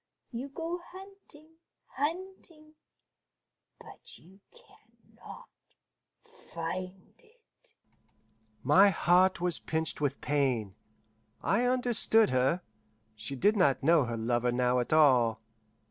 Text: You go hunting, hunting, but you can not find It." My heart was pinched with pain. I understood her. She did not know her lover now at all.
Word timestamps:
You 0.31 0.49
go 0.49 0.79
hunting, 0.83 1.57
hunting, 1.89 2.73
but 3.79 4.17
you 4.17 4.39
can 4.51 5.13
not 5.15 5.47
find 6.25 7.13
It." 7.19 7.73
My 8.63 8.89
heart 8.89 9.39
was 9.41 9.59
pinched 9.59 10.01
with 10.01 10.19
pain. 10.19 10.73
I 11.43 11.65
understood 11.65 12.31
her. 12.31 12.63
She 13.15 13.35
did 13.35 13.55
not 13.55 13.83
know 13.83 14.05
her 14.05 14.17
lover 14.17 14.51
now 14.51 14.79
at 14.79 14.91
all. 14.91 15.39